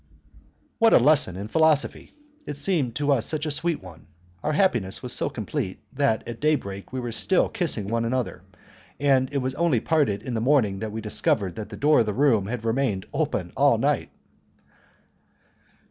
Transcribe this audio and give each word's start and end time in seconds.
What 0.79 0.95
a 0.95 0.97
lesson 0.97 1.35
in 1.35 1.47
philosophy! 1.47 2.11
It 2.47 2.57
seemed 2.57 2.95
to 2.95 3.11
us 3.11 3.23
such 3.23 3.45
a 3.45 3.51
sweet 3.51 3.83
one, 3.83 4.07
our 4.41 4.53
happiness 4.53 5.03
was 5.03 5.13
so 5.13 5.29
complete, 5.29 5.77
that 5.93 6.27
at 6.27 6.39
daybreak 6.39 6.91
we 6.91 6.99
were 6.99 7.11
still 7.11 7.47
kissing 7.49 7.87
one 7.87 8.03
another, 8.03 8.41
and 8.99 9.31
it 9.31 9.37
was 9.37 9.53
only 9.53 9.77
when 9.77 9.83
we 9.83 9.87
parted 9.87 10.23
in 10.23 10.33
the 10.33 10.41
morning 10.41 10.79
that 10.79 10.91
we 10.91 11.01
discovered 11.01 11.55
that 11.57 11.69
the 11.69 11.77
door 11.77 11.99
of 11.99 12.07
the 12.07 12.15
room 12.15 12.47
had 12.47 12.65
remained 12.65 13.05
open 13.13 13.53
all 13.55 13.77
night. 13.77 14.09